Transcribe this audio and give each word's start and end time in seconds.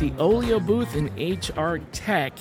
the 0.00 0.10
Oleeo 0.12 0.64
booth 0.64 0.96
in 0.96 1.08
HR 1.18 1.78
Tech, 1.92 2.32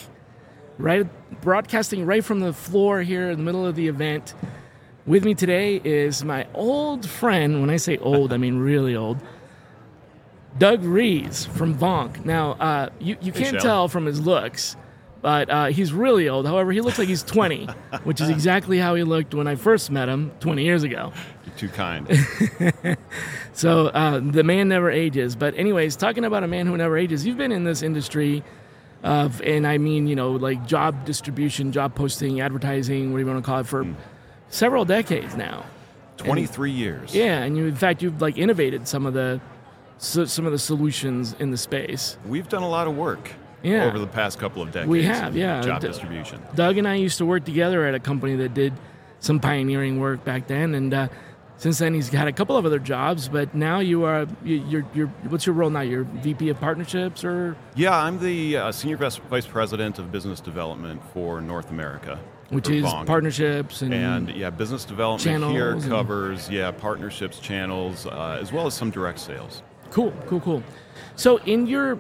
right 0.78 1.06
broadcasting 1.42 2.06
right 2.06 2.24
from 2.24 2.40
the 2.40 2.54
floor 2.54 3.02
here 3.02 3.30
in 3.30 3.38
the 3.38 3.44
middle 3.44 3.66
of 3.66 3.76
the 3.76 3.90
event. 3.90 4.34
With 5.06 5.26
me 5.26 5.36
today 5.36 5.82
is 5.84 6.24
my 6.24 6.48
old 6.54 7.06
friend. 7.06 7.60
When 7.60 7.70
I 7.70 7.76
say 7.76 7.98
old, 7.98 8.32
I 8.32 8.38
mean 8.38 8.60
really 8.60 8.96
old. 8.96 9.18
Doug 10.58 10.86
Ries 10.86 11.46
from 11.48 11.76
VONQ. 11.78 12.24
Now, 12.24 12.52
uh, 12.54 12.90
you, 12.98 13.18
you 13.20 13.34
can't 13.34 13.56
Shell. 13.56 13.62
tell 13.62 13.88
from 13.90 14.06
his 14.06 14.22
looks, 14.22 14.78
but 15.22 15.50
uh, 15.50 15.66
he's 15.68 15.92
really 15.92 16.30
old. 16.30 16.46
However, 16.46 16.72
he 16.72 16.82
looks 16.82 16.98
like 16.98 17.08
he's 17.08 17.24
20, 17.24 17.66
which 18.04 18.22
is 18.22 18.30
exactly 18.30 18.78
how 18.78 18.96
he 18.96 19.04
looked 19.04 19.34
when 19.34 19.48
I 19.48 19.56
first 19.56 19.92
met 19.92 20.10
him 20.10 20.32
20 20.40 20.64
years 20.64 20.84
ago. 20.84 21.12
You're 21.46 21.56
too 21.56 21.70
kind. 21.70 22.08
So 23.60 23.88
uh, 23.88 24.22
the 24.24 24.44
man 24.44 24.70
never 24.70 24.90
ages. 24.90 25.36
But 25.36 25.54
anyways, 25.56 25.98
talking 25.98 26.24
about 26.24 26.46
a 26.46 26.48
man 26.48 26.66
who 26.66 26.78
never 26.78 26.98
ages, 26.98 27.26
you've 27.26 27.36
been 27.36 27.52
in 27.52 27.66
this 27.66 27.82
industry 27.82 28.42
of, 29.04 29.42
and 29.42 29.68
I 29.68 29.78
mean, 29.78 30.08
you 30.08 30.16
know, 30.16 30.32
like 30.32 30.66
job 30.66 31.04
distribution, 31.04 31.74
job 31.74 31.94
posting, 31.94 32.40
advertising, 32.40 33.12
whatever 33.12 33.28
you 33.28 33.34
want 33.34 33.44
to 33.44 33.52
call 33.52 33.60
it, 33.60 33.68
for 33.68 33.86
several 34.48 34.86
decades 34.86 35.36
now. 35.36 35.66
23 36.16 36.72
years. 36.72 37.14
Yeah, 37.14 37.42
and 37.42 37.58
you, 37.58 37.66
in 37.66 37.76
fact, 37.76 38.02
you've 38.02 38.22
like 38.22 38.38
innovated 38.38 38.88
some 38.88 39.06
of 39.06 39.14
the 39.14 39.42
so, 39.98 40.24
some 40.24 40.46
of 40.46 40.54
the 40.54 40.60
solutions 40.60 41.36
in 41.38 41.52
the 41.52 41.58
space. 41.58 42.18
We've 42.26 42.48
done 42.48 42.64
a 42.64 42.70
lot 42.70 42.88
of 42.88 42.96
work 42.96 43.30
Yeah. 43.64 43.86
over 43.86 44.00
the 44.00 44.08
past 44.08 44.40
couple 44.40 44.62
of 44.62 44.72
decades. 44.72 44.90
We 44.90 45.04
have, 45.04 45.36
yeah. 45.36 45.62
Job 45.62 45.82
D- 45.82 45.88
distribution. 45.88 46.42
Doug 46.56 46.78
and 46.78 46.88
I 46.88 46.96
used 46.96 47.18
to 47.18 47.26
work 47.26 47.44
together 47.46 47.86
at 47.86 47.94
a 47.96 48.00
company 48.00 48.36
that 48.38 48.54
did 48.54 48.74
some 49.20 49.40
pioneering 49.40 50.00
work 50.00 50.24
back 50.24 50.48
then, 50.48 50.76
and 50.76 50.94
uh, 50.94 51.08
since 51.58 51.78
then 51.80 51.94
he's 51.94 52.08
had 52.08 52.28
a 52.30 52.32
couple 52.32 52.56
of 52.56 52.66
other 52.66 52.80
jobs. 52.80 53.28
But 53.28 53.54
now 53.54 53.80
you 53.80 54.06
are 54.06 54.28
you, 54.46 54.56
you're 54.70 54.86
you're 54.94 55.08
what's 55.28 55.46
your 55.46 55.56
role 55.56 55.70
now? 55.70 55.82
You're 55.82 56.04
VP 56.06 56.48
of 56.50 56.60
partnerships 56.62 57.24
or 57.26 57.58
Yeah, 57.76 57.98
I'm 57.98 58.18
the 58.20 58.56
uh, 58.58 58.72
Senior 58.72 58.96
Vice 58.98 59.46
President 59.46 60.00
of 60.00 60.10
Business 60.12 60.40
Development 60.40 61.02
for 61.14 61.42
North 61.42 61.70
America. 61.70 62.18
which 62.50 62.70
is 62.70 62.86
VONQ. 62.86 63.06
partnerships 63.06 63.82
and, 63.82 63.94
And 63.94 64.30
yeah, 64.30 64.50
business 64.50 64.86
development 64.86 65.22
here 65.52 65.72
Channels 65.74 65.84
and- 65.84 65.92
covers 65.94 66.50
yeah 66.50 66.72
partnerships, 66.72 67.40
channels, 67.40 68.08
uh, 68.08 68.40
as 68.42 68.54
well 68.54 68.66
as 68.68 68.74
some 68.74 68.90
direct 68.90 69.20
sales. 69.20 69.62
cool, 69.92 70.14
cool, 70.28 70.40
cool. 70.40 70.64
So 71.18 71.38
in 71.46 71.68
your 71.68 72.00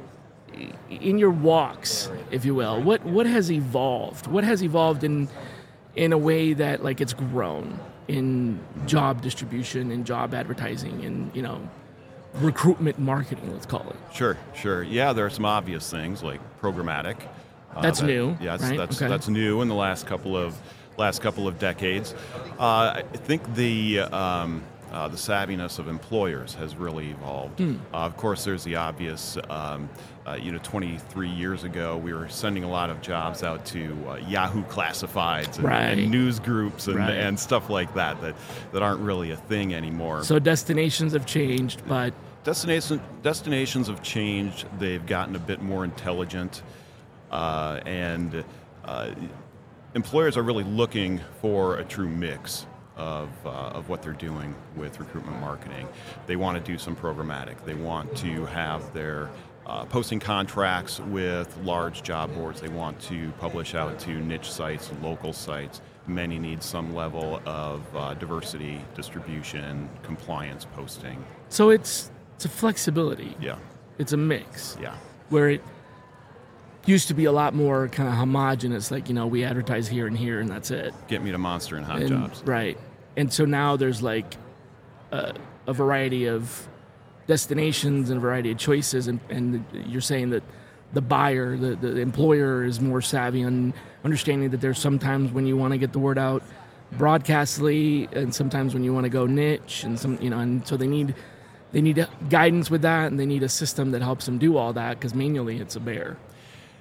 in 0.90 1.18
your 1.18 1.32
walks, 1.32 2.10
if 2.32 2.46
you 2.46 2.56
will, 2.56 2.82
what 2.82 3.04
what 3.06 3.26
has 3.26 3.52
evolved? 3.52 4.28
What 4.28 4.44
has 4.44 4.64
evolved 4.64 5.04
in 5.04 5.28
in 5.96 6.14
a 6.14 6.18
way 6.18 6.54
that 6.54 6.84
like 6.84 7.02
it's 7.02 7.14
grown 7.14 7.80
in 8.08 8.60
job 8.86 9.22
distribution 9.22 9.92
and 9.92 10.06
job 10.06 10.34
advertising 10.34 11.04
and 11.06 11.36
you 11.36 11.42
know 11.42 11.60
recruitment 12.36 13.00
marketing, 13.00 13.52
let's 13.54 13.66
call 13.66 13.88
it. 13.90 13.96
Sure, 14.14 14.38
sure. 14.54 14.84
Yeah, 14.84 15.14
there 15.14 15.26
are 15.26 15.30
some 15.32 15.46
obvious 15.46 15.90
things 15.90 16.22
like 16.24 16.40
programmatic. 16.62 17.18
Uh, 17.76 17.82
That's 17.82 18.00
that- 18.00 18.08
new, 18.08 18.38
Yeah, 18.42 18.58
that's 18.58 18.64
right? 18.64 18.78
that's, 18.78 18.98
Okay. 19.02 19.08
that's 19.10 19.28
new 19.30 19.62
in 19.62 19.68
the 19.68 19.76
last 19.76 20.06
couple 20.08 20.36
of 20.38 20.56
last 20.98 21.22
couple 21.22 21.48
of 21.48 21.58
decades. 21.60 22.14
Uh, 22.60 22.94
I 22.98 23.04
think 23.14 23.56
the 23.56 24.00
um, 24.02 24.64
uh, 24.92 25.08
the 25.08 25.18
savviness 25.18 25.80
of 25.80 25.88
employers 25.88 26.54
has 26.56 26.76
really 26.76 27.12
evolved. 27.12 27.60
Hmm. 27.60 27.76
Uh, 27.94 27.98
of 27.98 28.18
course, 28.18 28.44
there's 28.44 28.64
the 28.64 28.76
obvious. 28.76 29.38
Um, 29.50 29.90
uh, 30.28 30.36
you 30.36 30.52
know, 30.52 30.60
23 30.62 31.28
years 31.28 31.64
ago, 31.64 31.98
we 31.98 32.14
were 32.14 32.30
sending 32.30 32.64
a 32.64 32.70
lot 32.70 32.92
of 32.92 33.02
jobs 33.02 33.42
out 33.42 33.66
to 33.66 33.96
uh, 34.08 34.16
Yahoo 34.28 34.64
classifieds 34.66 35.56
and, 35.58 35.64
Right. 35.66 35.98
and 35.98 36.12
news 36.12 36.40
groups 36.40 36.88
and, 36.88 36.98
Right. 36.98 37.12
and 37.16 37.40
stuff 37.40 37.70
like 37.72 37.92
that, 37.96 38.22
that 38.22 38.36
that 38.72 38.84
aren't 38.84 39.00
really 39.02 39.32
a 39.32 39.36
thing 39.38 39.74
anymore. 39.74 40.24
So 40.24 40.38
destinations 40.38 41.14
have 41.14 41.26
changed, 41.26 41.82
but 41.88 42.14
Destination, 42.44 43.02
destinations 43.24 43.88
have 43.88 44.02
changed. 44.04 44.66
They've 44.80 45.06
gotten 45.06 45.36
a 45.36 45.40
bit 45.40 45.62
more 45.62 45.84
intelligent, 45.84 46.62
uh, 47.32 47.80
and 47.86 48.44
uh, 48.86 49.12
employers 49.96 50.38
are 50.38 50.44
really 50.44 50.64
looking 50.64 51.20
for 51.42 51.78
a 51.78 51.84
true 51.84 52.08
mix 52.08 52.66
of, 53.00 53.30
uh, 53.46 53.50
of 53.50 53.90
what 53.90 54.04
they're 54.04 54.14
doing 54.14 54.54
with 54.76 55.00
recruitment 55.00 55.40
marketing. 55.40 55.88
They 56.28 56.36
want 56.36 56.64
to 56.64 56.72
do 56.72 56.78
some 56.78 56.96
programmatic. 56.96 57.64
They 57.66 57.74
want 57.74 58.16
to 58.18 58.46
have 58.46 58.94
their 58.94 59.30
uh, 59.66 59.86
posting 59.86 60.20
contracts 60.20 61.00
with 61.00 61.56
large 61.64 62.04
job 62.04 62.34
boards. 62.36 62.60
They 62.62 62.68
want 62.70 63.00
to 63.02 63.32
publish 63.40 63.74
out 63.76 63.98
to 64.02 64.12
niche 64.20 64.52
sites 64.52 64.92
local 65.02 65.32
sites. 65.34 65.82
Many 66.08 66.40
need 66.40 66.62
some 66.64 66.94
level 66.96 67.40
of 67.46 67.84
uh, 67.96 68.16
diversity, 68.16 68.82
distribution, 68.96 69.88
compliance 70.04 70.66
posting. 70.76 71.24
so 71.50 71.70
it's 71.70 72.12
it's 72.36 72.46
a 72.46 72.50
flexibility. 72.50 73.36
Yeah, 73.42 73.58
It's 73.98 74.14
a 74.14 74.18
mix 74.18 74.78
yeah. 74.82 74.96
where 75.28 75.50
it 75.50 75.62
used 76.86 77.10
to 77.10 77.14
be 77.14 77.26
a 77.26 77.32
lot 77.34 77.54
more 77.54 77.90
kind 77.90 78.08
of 78.10 78.16
homogenous, 78.16 78.92
like 78.92 79.08
you 79.10 79.14
know 79.14 79.28
we 79.28 79.44
advertise 79.44 79.88
here 79.90 80.08
and 80.08 80.18
here 80.18 80.40
and 80.40 80.50
that's 80.50 80.72
it. 80.72 80.94
Get 81.10 81.22
me 81.22 81.32
to 81.32 81.38
Monster 81.38 81.76
and 81.76 81.86
Hot 81.86 82.00
And- 82.00 82.10
Jobs. 82.10 82.42
Right. 82.44 82.78
And 83.20 83.34
so 83.34 83.44
now 83.44 83.76
there's 83.76 84.02
like 84.02 84.38
a, 85.12 85.36
a 85.68 85.74
variety 85.74 86.28
of 86.28 86.70
destinations 87.28 88.10
and 88.10 88.18
a 88.18 88.22
variety 88.22 88.52
of 88.52 88.58
choices, 88.58 89.10
and, 89.10 89.20
and 89.30 89.66
you're 89.74 90.00
saying 90.00 90.30
that 90.30 90.42
the 90.94 91.02
buyer, 91.02 91.58
the, 91.58 91.76
the 91.76 91.98
employer, 91.98 92.64
is 92.64 92.80
more 92.80 93.02
savvy 93.02 93.44
on 93.44 93.74
understanding 94.06 94.52
that 94.52 94.62
there's 94.62 94.80
sometimes 94.80 95.34
when 95.34 95.46
you 95.46 95.58
want 95.58 95.74
to 95.74 95.78
get 95.78 95.92
the 95.92 96.00
word 96.00 96.18
out 96.18 96.44
broadcastly, 96.94 98.08
and 98.14 98.34
sometimes 98.34 98.74
when 98.74 98.86
you 98.86 98.94
want 98.94 99.04
to 99.04 99.10
go 99.10 99.26
niche, 99.26 99.84
and 99.84 100.00
some 100.00 100.18
you 100.22 100.30
know, 100.30 100.40
and 100.40 100.66
so 100.66 100.78
they 100.78 100.88
need 100.88 101.14
they 101.74 101.82
need 101.82 102.08
guidance 102.30 102.72
with 102.72 102.84
that, 102.84 103.08
and 103.08 103.20
they 103.20 103.26
need 103.26 103.44
a 103.44 103.50
system 103.50 103.92
that 103.92 104.02
helps 104.02 104.28
them 104.28 104.38
do 104.38 104.56
all 104.56 104.72
that 104.72 104.98
because 104.98 105.14
manually 105.14 105.60
it's 105.60 105.76
a 105.76 105.82
bear. 105.82 106.16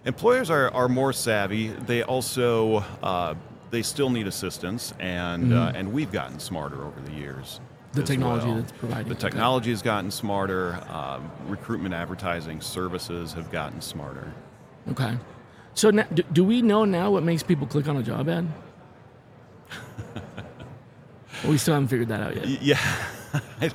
Employers 0.05 0.50
are, 0.50 0.70
are 0.70 0.88
more 0.88 1.12
savvy. 1.12 1.66
They 1.66 2.05
also 2.05 2.76
uh, 3.03 3.34
they 3.71 3.83
still 3.83 4.11
need 4.11 4.27
assistance, 4.27 4.95
and 4.99 5.53
uh, 5.53 5.73
and 5.75 5.93
we've 5.93 6.12
gotten 6.12 6.39
smarter 6.41 6.84
over 6.84 7.01
the 7.01 7.12
years. 7.12 7.61
Mm-hmm. 7.61 8.01
The 8.01 8.06
technology 8.06 8.47
well. 8.47 8.56
that's 8.56 8.73
providing. 8.73 9.09
The 9.09 9.15
Okay. 9.15 9.21
technology 9.29 9.71
has 9.71 9.83
gotten 9.83 10.11
smarter. 10.11 10.79
Um, 10.91 11.31
recruitment 11.47 11.95
advertising 11.95 12.61
services 12.61 13.33
have 13.33 13.51
gotten 13.51 13.81
smarter. 13.81 14.33
Okay. 14.91 15.17
So 15.75 15.91
now, 15.91 16.06
do, 16.12 16.23
do 16.33 16.45
we 16.45 16.61
know 16.61 16.84
now 16.84 17.11
what 17.11 17.23
makes 17.23 17.43
people 17.43 17.67
click 17.67 17.89
on 17.89 17.97
a 17.97 18.03
job 18.03 18.29
ad? 18.29 18.47
We 21.47 21.56
still 21.56 21.75
haven't 21.75 21.89
figured 21.89 22.09
that 22.09 22.21
out 22.21 22.35
yet. 22.37 22.62
Yeah. 22.62 22.79
I 23.34 23.71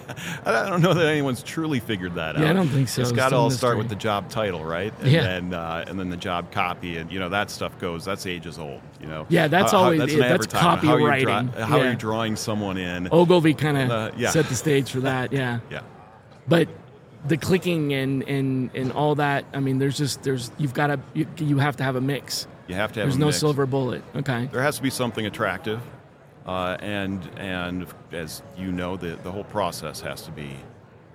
I 0.46 0.70
don't 0.70 0.82
know 0.82 0.94
that 0.94 1.06
anyone's 1.08 1.44
truly 1.44 1.80
figured 1.80 2.16
that 2.16 2.36
out. 2.36 2.42
Yeah, 2.42 2.50
I 2.50 2.54
don't 2.54 2.68
think 2.70 2.90
so. 2.90 3.02
It's 3.02 3.12
It's 3.12 3.16
got 3.16 3.30
to 3.30 3.36
all 3.36 3.52
start 3.52 3.78
with 3.78 3.90
the 3.90 3.96
job 3.96 4.30
title, 4.30 4.64
right? 4.66 4.94
And 5.02 5.12
Yeah. 5.12 5.24
then 5.24 5.54
uh, 5.54 5.86
and 5.88 6.00
then 6.00 6.10
the 6.10 6.18
job 6.18 6.52
copy, 6.52 6.98
and 6.98 7.12
you 7.12 7.20
know 7.20 7.30
that 7.30 7.50
stuff 7.52 7.78
goes. 7.80 8.04
That's 8.06 8.26
ages 8.26 8.58
old. 8.58 8.82
You 9.02 9.08
know. 9.08 9.26
Yeah, 9.30 9.48
that's 9.48 9.72
How- 9.72 9.78
how- 9.80 9.84
always- 9.86 10.00
that's, 10.00 10.14
yeah, 10.14 10.20
that's 10.30 10.46
advertisement. 10.54 10.84
How 10.86 10.94
are 11.06 11.18
you 11.20 11.26
dra- 11.26 11.34
copywriting. 11.34 11.60
how 11.68 11.80
are 11.80 11.90
you 11.90 11.96
drawing 11.96 12.36
someone 12.36 12.78
in? 12.78 13.10
Ogilvy 13.12 13.54
kind 13.54 13.78
of 13.78 13.90
Uh, 13.92 14.12
yeah. 14.18 14.30
set 14.32 14.48
the 14.48 14.56
stage 14.56 14.90
for 14.92 15.02
that, 15.02 15.32
yeah. 15.34 15.60
Yeah. 15.70 15.82
But 16.48 16.68
the 17.26 17.38
clicking 17.38 17.94
and, 17.94 18.24
and, 18.24 18.70
and 18.76 18.92
all 18.92 19.16
that, 19.16 19.46
I 19.54 19.60
mean, 19.62 19.78
there's 19.80 19.98
just, 19.98 20.24
there's, 20.24 20.52
you've 20.58 20.74
got 20.74 20.88
to, 20.88 21.00
you, 21.14 21.26
you 21.38 21.58
have 21.60 21.78
to 21.78 21.84
have 21.84 21.96
a 21.96 22.02
mix. 22.02 22.48
You 22.68 22.76
have 22.76 22.92
to 22.94 23.00
have. 23.00 23.08
There's 23.10 23.18
no 23.20 23.28
mix. 23.28 23.38
silver 23.40 23.66
bullet. 23.66 24.04
Okay. 24.16 24.50
There 24.52 24.62
has 24.62 24.76
to 24.78 24.82
be 24.84 24.90
something 24.90 25.26
attractive, 25.26 25.80
uh, 26.46 26.78
and 26.80 27.30
and 27.38 27.88
as 28.12 28.42
you 28.58 28.72
know, 28.72 28.98
the 28.98 29.16
the 29.24 29.32
whole 29.32 29.44
process 29.46 30.02
has 30.02 30.22
to 30.24 30.32
be 30.32 30.56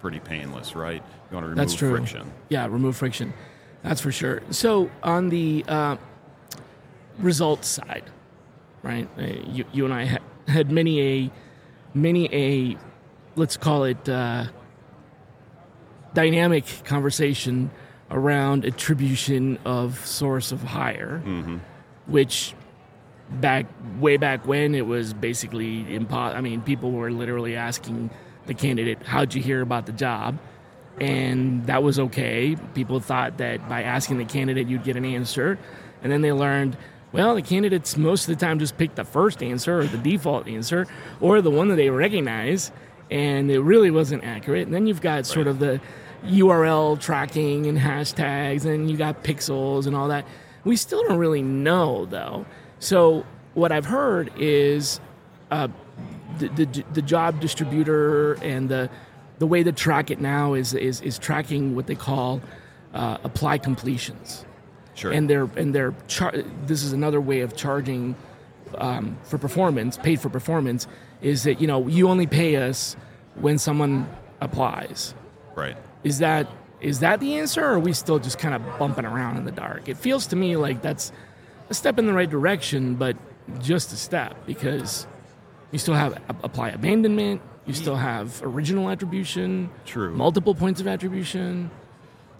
pretty 0.00 0.20
painless, 0.20 0.74
right? 0.74 1.02
You 1.30 1.34
want 1.34 1.44
to 1.44 1.48
remove 1.50 1.56
That's 1.56 1.74
true. 1.74 1.90
friction. 1.96 2.30
Yeah, 2.48 2.66
remove 2.66 2.96
friction. 2.96 3.34
That's 3.82 4.00
for 4.00 4.12
sure. 4.12 4.42
So 4.50 4.90
on 5.02 5.28
the 5.28 5.64
uh, 5.68 5.96
results 7.18 7.68
side, 7.68 8.04
right? 8.82 9.08
Uh, 9.18 9.22
you, 9.22 9.64
you 9.72 9.84
and 9.84 9.94
I 9.94 10.06
ha- 10.06 10.18
had 10.46 10.70
many 10.70 11.00
a 11.02 11.30
many 11.94 12.28
a 12.32 12.76
let's 13.36 13.56
call 13.56 13.84
it 13.84 14.08
uh, 14.08 14.46
dynamic 16.14 16.64
conversation 16.84 17.70
around 18.10 18.64
attribution 18.64 19.58
of 19.64 20.04
source 20.06 20.50
of 20.52 20.62
hire, 20.62 21.20
which 22.06 22.54
back 23.30 23.66
way 24.00 24.16
back 24.16 24.46
when 24.46 24.74
it 24.74 24.86
was 24.86 25.12
basically 25.12 25.94
impossible. 25.94 26.38
I 26.38 26.40
mean, 26.40 26.60
people 26.62 26.92
were 26.92 27.10
literally 27.10 27.56
asking 27.56 28.10
the 28.46 28.54
candidate, 28.54 28.98
"How'd 29.04 29.34
you 29.34 29.42
hear 29.42 29.60
about 29.60 29.86
the 29.86 29.92
job?" 29.92 30.38
And 31.00 31.66
that 31.66 31.82
was 31.82 31.98
okay. 31.98 32.56
People 32.74 33.00
thought 33.00 33.38
that 33.38 33.68
by 33.68 33.82
asking 33.82 34.18
the 34.18 34.24
candidate, 34.24 34.66
you'd 34.66 34.84
get 34.84 34.96
an 34.96 35.04
answer, 35.04 35.58
and 36.02 36.10
then 36.10 36.22
they 36.22 36.32
learned. 36.32 36.76
Well, 37.10 37.34
the 37.34 37.42
candidates 37.42 37.96
most 37.96 38.28
of 38.28 38.38
the 38.38 38.44
time 38.44 38.58
just 38.58 38.76
pick 38.76 38.94
the 38.94 39.04
first 39.04 39.42
answer 39.42 39.78
or 39.78 39.84
the 39.84 39.96
default 39.96 40.46
answer 40.46 40.86
or 41.20 41.40
the 41.40 41.50
one 41.50 41.68
that 41.68 41.76
they 41.76 41.88
recognize, 41.88 42.70
and 43.10 43.50
it 43.50 43.60
really 43.60 43.90
wasn't 43.90 44.24
accurate. 44.24 44.66
And 44.66 44.74
then 44.74 44.86
you've 44.86 45.00
got 45.00 45.24
sort 45.24 45.46
of 45.46 45.58
the 45.58 45.80
URL 46.26 46.96
tracking 47.00 47.66
and 47.66 47.78
hashtags, 47.78 48.66
and 48.66 48.90
you 48.90 48.96
got 48.96 49.22
pixels 49.22 49.86
and 49.86 49.96
all 49.96 50.08
that. 50.08 50.26
We 50.64 50.76
still 50.76 51.02
don't 51.06 51.18
really 51.18 51.42
know 51.42 52.04
though. 52.04 52.44
So 52.78 53.24
what 53.54 53.72
I've 53.72 53.86
heard 53.86 54.30
is 54.36 55.00
uh, 55.50 55.68
the, 56.38 56.48
the 56.48 56.84
the 56.92 57.02
job 57.02 57.40
distributor 57.40 58.34
and 58.34 58.68
the 58.68 58.90
the 59.38 59.46
way 59.46 59.62
to 59.62 59.72
track 59.72 60.10
it 60.10 60.20
now 60.20 60.54
is 60.54 60.74
is 60.74 61.00
is 61.00 61.18
tracking 61.18 61.74
what 61.74 61.86
they 61.86 61.94
call 61.94 62.40
uh, 62.94 63.18
apply 63.24 63.58
completions. 63.58 64.44
Sure. 64.94 65.12
And 65.12 65.28
they're 65.30 65.48
and 65.56 65.74
they're 65.74 65.94
char- 66.08 66.34
this 66.66 66.82
is 66.82 66.92
another 66.92 67.20
way 67.20 67.40
of 67.40 67.56
charging 67.56 68.16
um, 68.76 69.16
for 69.22 69.38
performance, 69.38 69.96
paid 69.96 70.20
for 70.20 70.28
performance, 70.28 70.86
is 71.20 71.44
that 71.44 71.60
you 71.60 71.66
know 71.66 71.86
you 71.86 72.08
only 72.08 72.26
pay 72.26 72.56
us 72.56 72.96
when 73.36 73.58
someone 73.58 74.08
applies. 74.40 75.14
right. 75.54 75.76
Is 76.04 76.18
that 76.18 76.48
is 76.80 77.00
that 77.00 77.18
the 77.18 77.34
answer, 77.34 77.64
or 77.64 77.74
are 77.74 77.78
we 77.78 77.92
still 77.92 78.18
just 78.20 78.38
kind 78.38 78.54
of 78.54 78.62
bumping 78.78 79.04
around 79.04 79.36
in 79.36 79.44
the 79.44 79.50
dark? 79.52 79.88
It 79.88 79.96
feels 79.96 80.28
to 80.28 80.36
me 80.36 80.56
like 80.56 80.80
that's 80.80 81.12
a 81.70 81.74
step 81.74 81.98
in 81.98 82.06
the 82.06 82.12
right 82.12 82.28
direction, 82.30 82.94
but 82.94 83.16
just 83.60 83.92
a 83.92 83.96
step 83.96 84.46
because 84.46 85.06
you 85.70 85.78
still 85.78 85.94
have 85.94 86.20
apply 86.42 86.70
abandonment, 86.70 87.40
you 87.66 87.74
still 87.74 87.96
have 87.96 88.40
original 88.42 88.88
attribution, 88.90 89.70
True. 89.84 90.14
multiple 90.14 90.54
points 90.54 90.80
of 90.80 90.86
attribution. 90.86 91.70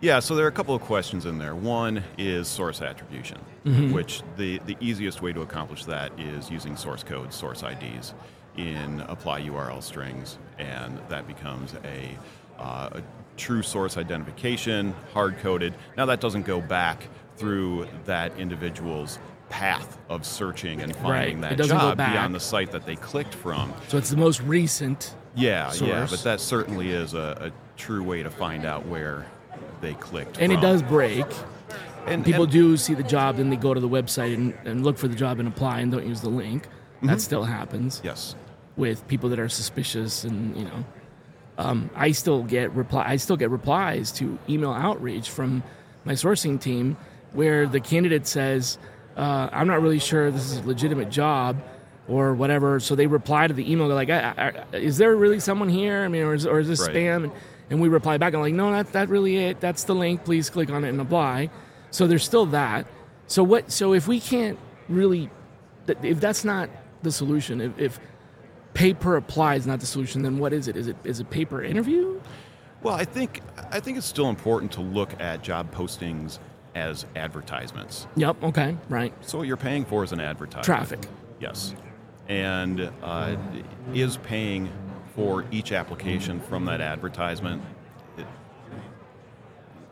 Yeah, 0.01 0.21
so 0.21 0.37
there 0.37 0.45
are 0.45 0.49
a 0.49 0.53
couple 0.53 0.75
of 0.77 0.83
questions 0.83 1.27
in 1.27 1.39
there. 1.39 1.57
One 1.57 2.05
is 2.17 2.47
source 2.49 2.81
attribution, 2.83 3.39
Mm-hmm. 3.65 3.93
which 3.93 4.23
the, 4.37 4.61
the 4.65 4.77
easiest 4.81 5.21
way 5.21 5.33
to 5.33 5.43
accomplish 5.43 5.85
that 5.87 6.19
is 6.19 6.51
using 6.51 6.77
source 6.77 7.03
codes, 7.03 7.35
source 7.37 7.63
IDs 7.63 8.15
in 8.57 9.01
apply 9.09 9.43
URL 9.43 9.83
strings, 9.83 10.39
and 10.59 10.99
that 11.09 11.27
becomes 11.27 11.75
a, 11.85 12.17
uh, 12.59 12.89
a 12.93 13.03
true 13.39 13.63
source 13.63 13.97
identification, 13.97 14.95
hard 15.15 15.39
coded. 15.39 15.75
Now, 15.97 16.07
that 16.07 16.21
doesn't 16.21 16.43
go 16.45 16.61
back 16.61 17.09
through 17.37 17.87
that 18.05 18.37
individual's 18.39 19.19
path 19.49 19.97
of 20.11 20.27
searching 20.27 20.83
and 20.83 20.95
finding 20.97 21.41
Right, 21.41 21.57
that 21.57 21.67
job 21.67 21.97
beyond 21.97 22.35
the 22.35 22.41
site 22.41 22.73
that 22.73 22.85
they 22.85 22.97
clicked 22.97 23.35
from. 23.35 23.73
So 23.89 23.97
it's 23.97 24.11
the 24.11 24.17
most 24.17 24.43
recent. 24.43 25.15
Yeah, 25.35 25.73
yeah, 25.75 26.07
but 26.11 26.23
that 26.25 26.41
certainly 26.41 26.91
is 26.91 27.15
a, 27.15 27.51
a 27.53 27.79
true 27.79 28.03
way 28.03 28.23
to 28.23 28.31
find 28.31 28.65
out 28.67 28.87
where 28.87 29.25
they 29.81 29.95
clicked 29.95 30.39
And 30.39 30.53
it 30.53 30.61
does 30.61 30.83
break. 30.83 31.25
And 32.07 32.25
People 32.25 32.45
and- 32.45 32.53
do 32.53 32.77
see 32.77 32.95
the 32.95 33.03
job, 33.03 33.37
then 33.37 33.49
they 33.51 33.57
go 33.57 33.73
to 33.73 33.81
the 33.81 33.89
website 33.89 34.35
and, 34.35 34.55
and 34.65 34.85
look 34.85 34.99
for 34.99 35.09
the 35.09 35.15
job 35.17 35.39
and 35.39 35.47
apply 35.49 35.81
and 35.81 35.93
don't 35.93 36.07
use 36.07 36.21
the 36.21 36.29
link. 36.31 36.65
Mm-hmm. 36.67 37.07
That 37.07 37.21
still 37.21 37.45
happens. 37.45 38.01
Yes. 38.05 38.35
with 38.77 39.07
people 39.09 39.29
that 39.31 39.39
are 39.39 39.49
suspicious 39.49 40.25
and 40.25 40.57
you 40.57 40.65
know 40.65 40.85
um, 41.59 41.91
i 41.95 42.11
still 42.13 42.43
get 42.43 42.73
reply 42.73 43.05
i 43.07 43.17
still 43.17 43.37
get 43.37 43.51
replies 43.51 44.11
to 44.11 44.39
email 44.49 44.73
outreach 44.73 45.29
from 45.29 45.63
my 46.05 46.15
sourcing 46.15 46.61
team 46.61 46.97
where 47.33 47.67
the 47.67 47.81
candidate 47.81 48.27
says 48.27 48.79
uh, 49.17 49.49
i'm 49.53 49.67
not 49.67 49.83
really 49.83 49.99
sure 49.99 50.31
this 50.31 50.51
is 50.51 50.59
a 50.59 50.67
legitimate 50.67 51.11
job 51.11 51.61
or 52.09 52.35
whatever. 52.35 52.81
So 52.81 52.95
they 52.95 53.07
reply 53.07 53.47
to 53.47 53.55
the 53.55 53.71
email. 53.71 53.87
They're 53.87 53.95
like 53.95 54.11
I, 54.11 54.65
I, 54.73 54.77
is 54.77 54.97
there 54.97 55.15
really 55.15 55.41
someone 55.41 55.69
here? 55.69 56.05
I 56.05 56.09
mean 56.09 56.23
or 56.23 56.35
is, 56.35 56.47
or 56.47 56.59
is 56.59 56.67
this 56.69 56.81
Right. 56.81 56.95
spam? 56.95 57.25
And, 57.25 57.33
and 57.71 57.81
we 57.81 57.89
reply 57.89 58.17
back. 58.17 58.35
I'm 58.35 58.41
like 58.41 58.55
no 58.55 58.73
that's 58.73 58.91
that 58.93 59.09
really 59.09 59.37
it. 59.37 59.61
That's 59.61 59.85
the 59.85 59.95
link. 59.95 60.25
Please 60.25 60.51
click 60.51 60.71
on 60.71 60.85
it 60.85 60.89
and 60.89 61.01
apply. 61.01 61.51
So 61.91 62.07
there's 62.07 62.25
still 62.25 62.47
that. 62.47 62.87
So 63.27 63.45
what 63.45 63.71
so 63.71 63.93
if 63.93 64.09
we 64.09 64.21
can't 64.21 64.59
really 64.89 65.31
if 65.87 66.21
that's 66.21 66.45
not 66.45 66.71
the 67.03 67.13
solution 67.13 67.61
if, 67.61 67.79
if 67.79 68.01
pay 68.75 68.95
per 68.95 69.17
apply 69.17 69.57
is 69.57 69.67
not 69.67 69.81
the 69.81 69.87
solution, 69.87 70.23
then 70.23 70.39
what 70.39 70.53
is 70.53 70.69
it? 70.69 70.77
Is 70.77 70.87
it 70.87 70.97
is 71.05 71.21
it 71.21 71.31
paper 71.31 71.63
interview? 71.63 72.21
Well, 72.83 72.95
I 72.95 73.05
think 73.05 73.41
I 73.71 73.81
think 73.81 73.99
it's 73.99 74.07
still 74.07 74.29
important 74.29 74.73
to 74.73 74.81
look 74.81 75.21
at 75.21 75.43
job 75.43 75.75
postings 75.75 76.39
as 76.75 77.07
advertisements. 77.17 78.07
Yep. 78.17 78.45
Okay. 78.45 78.77
Right. 78.89 79.13
So 79.21 79.39
what 79.39 79.47
you're 79.47 79.57
paying 79.57 79.85
for 79.85 80.05
is 80.05 80.13
an 80.13 80.21
advertisement. 80.21 80.65
Traffic. 80.65 81.01
Yes. 81.41 81.75
And 82.29 82.91
uh, 83.03 83.37
is 83.95 84.19
paying 84.19 84.71
for 85.15 85.45
each 85.51 85.73
application 85.73 86.41
from 86.41 86.67
that 86.67 86.81
advertisement. 86.81 87.63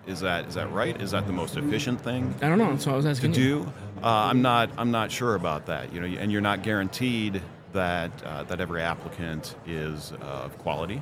Is 0.07 0.21
that 0.21 0.47
is 0.47 0.55
that 0.55 0.71
right? 0.71 1.01
Is 1.03 1.11
that 1.11 1.27
the 1.27 1.33
most 1.33 1.57
efficient 1.57 2.01
thing? 2.01 2.33
I 2.41 2.49
don't 2.49 2.59
know. 2.59 2.77
So 2.77 2.93
I 2.93 2.97
was 2.97 3.05
to 3.07 3.11
asking 3.11 3.35
you. 3.35 3.65
do. 3.65 3.73
Uh, 4.03 4.07
I'm 4.07 4.41
not. 4.41 4.71
I'm 4.79 4.93
not 4.93 5.11
sure 5.11 5.35
about 5.35 5.67
that. 5.67 5.93
You 5.93 6.01
know, 6.01 6.07
and 6.07 6.31
you're 6.31 6.41
not 6.41 6.63
guaranteed 6.63 7.43
that 7.77 8.11
uh, 8.25 8.43
that 8.45 8.61
every 8.61 8.83
applicant 8.83 9.55
is 9.67 10.13
uh, 10.13 10.47
of 10.47 10.59
quality. 10.59 11.01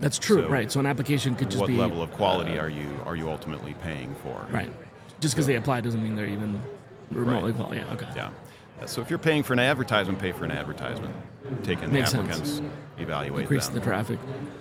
That's 0.00 0.18
true. 0.18 0.42
So 0.42 0.48
right. 0.48 0.70
So 0.70 0.80
an 0.80 0.86
application 0.86 1.34
could 1.34 1.50
just 1.50 1.60
what 1.60 1.68
be 1.68 1.76
what 1.76 1.88
level 1.88 2.02
of 2.02 2.12
quality 2.12 2.58
uh, 2.58 2.62
are 2.62 2.68
you 2.68 2.88
are 3.04 3.16
you 3.16 3.28
ultimately 3.30 3.74
paying 3.82 4.14
for? 4.22 4.46
right. 4.50 4.72
Just 5.20 5.34
because 5.34 5.46
they 5.46 5.56
apply 5.56 5.80
doesn't 5.80 6.02
mean 6.02 6.16
they're 6.16 6.26
even 6.26 6.60
remotely 7.10 7.52
quality. 7.52 7.80
Yeah. 7.80 7.92
Okay. 7.94 8.08
Yeah. 8.14 8.30
So 8.86 9.00
if 9.00 9.08
you're 9.08 9.18
paying 9.18 9.42
for 9.42 9.52
an 9.54 9.60
advertisement, 9.60 10.18
pay 10.18 10.32
for 10.32 10.44
an 10.44 10.50
advertisement. 10.50 11.14
Take 11.62 11.82
in 11.82 11.92
Makes 11.92 12.12
the 12.12 12.18
sense. 12.18 12.28
applicants, 12.28 12.62
evaluate 12.98 13.42
Increase 13.42 13.66
them. 13.66 13.74
the 13.76 13.80
traffic. 13.80 14.18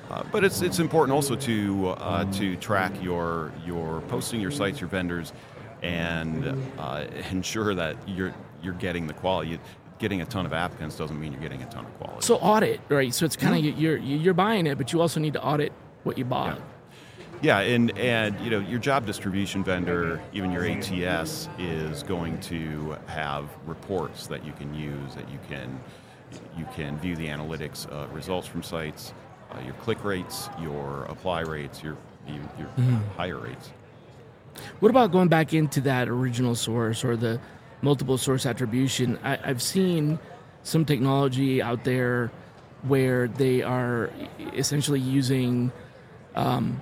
Uh, 0.10 0.24
but 0.32 0.44
it's 0.44 0.62
it's 0.62 0.80
important 0.80 1.14
also 1.16 1.36
to 1.36 1.90
uh, 1.90 2.32
to 2.34 2.56
track 2.58 2.92
your 3.02 3.52
your 3.66 4.02
posting, 4.08 4.40
your 4.40 4.52
sites, 4.52 4.80
your 4.80 4.90
vendors, 4.90 5.34
and 5.82 6.46
uh, 6.78 7.06
ensure 7.32 7.74
that 7.76 7.98
you're 8.08 8.34
you're 8.62 8.74
getting 8.76 9.08
the 9.08 9.14
quality. 9.14 9.60
Getting 10.00 10.22
a 10.22 10.26
ton 10.26 10.46
of 10.46 10.54
applicants 10.54 10.98
doesn't 10.98 11.20
mean 11.20 11.32
you're 11.32 11.42
getting 11.42 11.62
a 11.62 11.66
ton 11.68 11.86
of 11.86 11.98
quality. 12.00 12.26
So 12.26 12.36
audit, 12.38 12.82
right? 12.90 13.14
So 13.14 13.26
it's 13.26 13.36
kind 13.36 13.56
Mm-hmm. 13.56 13.74
of 13.76 13.80
you're 13.80 13.98
you're 13.98 14.34
buying 14.34 14.68
it, 14.68 14.78
but 14.78 14.92
you 14.92 15.00
also 15.02 15.20
need 15.20 15.34
to 15.34 15.42
audit 15.44 15.72
what 16.04 16.18
you 16.18 16.26
bought. 16.26 16.60
Yeah, 17.42 17.60
and 17.60 17.98
and 17.98 18.40
you 18.40 18.50
know 18.50 18.60
your 18.60 18.80
job 18.80 19.06
distribution 19.06 19.64
vendor, 19.64 20.20
even 20.34 20.52
your 20.52 20.66
ATS, 20.66 21.48
is 21.60 22.04
going 22.04 22.40
to 22.42 22.98
have 23.08 23.46
reports 23.66 24.28
that 24.28 24.46
you 24.46 24.52
can 24.54 24.74
use 24.74 25.16
that 25.16 25.30
you 25.30 25.40
can 25.50 25.80
you 26.58 26.66
can 26.76 26.98
view 27.00 27.16
the 27.16 27.28
analytics 27.28 27.86
uh, 27.92 28.08
results 28.14 28.48
from 28.48 28.64
sites, 28.64 29.14
uh, 29.52 29.60
your 29.64 29.74
click 29.76 30.04
rates, 30.04 30.50
your 30.62 31.04
apply 31.06 31.42
rates, 31.42 31.84
your 31.84 31.96
your, 32.28 32.38
your 32.58 32.68
Mm-hmm. 32.78 32.98
hire 33.18 33.38
rates. 33.38 33.72
What 34.80 34.90
about 34.90 35.12
going 35.12 35.28
back 35.30 35.54
into 35.54 35.82
that 35.82 36.08
original 36.10 36.56
source 36.56 37.04
or 37.04 37.16
the 37.18 37.40
multiple 37.84 38.18
source 38.18 38.46
attribution? 38.48 39.20
I, 39.24 39.38
I've 39.44 39.62
seen 39.62 40.18
some 40.64 40.86
technology 40.86 41.62
out 41.62 41.84
there 41.84 42.32
where 42.84 43.28
they 43.28 43.62
are 43.62 44.10
essentially 44.56 45.00
using 45.00 45.72
um, 46.36 46.82